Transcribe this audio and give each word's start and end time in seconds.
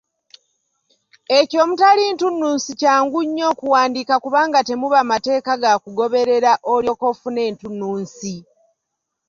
Ekyo 1.37 1.57
omutali 1.63 2.03
ntunnunsi 2.11 2.71
kyangu 2.79 3.19
nnyo 3.25 3.45
okuwandiika 3.53 4.15
kubanga 4.23 4.59
temuba 4.67 4.99
mateeka 5.11 5.51
ga 5.61 5.73
kugoberera 5.83 6.51
olyoke 6.73 7.05
ofune 7.11 7.41
entunnunsi. 7.49 8.33